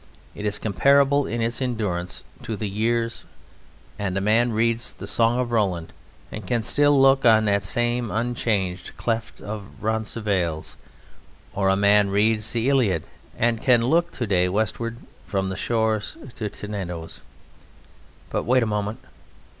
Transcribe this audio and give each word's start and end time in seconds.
It 0.33 0.47
is 0.47 0.57
comparable 0.57 1.27
in 1.27 1.43
its 1.43 1.61
endurance 1.61 2.23
to 2.41 2.55
the 2.55 2.67
years, 2.67 3.23
and 3.99 4.17
a 4.17 4.19
man 4.19 4.51
reads 4.51 4.93
the 4.93 5.05
"Song 5.05 5.37
of 5.39 5.51
Roland" 5.51 5.93
and 6.31 6.43
can 6.47 6.63
still 6.63 6.99
look 6.99 7.23
on 7.23 7.45
that 7.45 7.63
same 7.63 8.09
unchanged 8.09 8.93
Cleft 8.97 9.41
of 9.41 9.61
Roncesvalles, 9.79 10.75
or 11.53 11.69
a 11.69 11.75
man 11.75 12.09
reads 12.09 12.49
the 12.51 12.67
Iliad 12.67 13.03
and 13.37 13.61
can 13.61 13.85
look 13.85 14.11
to 14.13 14.25
day 14.25 14.49
westward 14.49 14.97
from 15.27 15.49
the 15.49 15.55
shores 15.55 16.17
to 16.33 16.49
Tenedos. 16.49 17.21
But 18.31 18.41
wait 18.45 18.63
a 18.63 18.65
moment. 18.65 19.01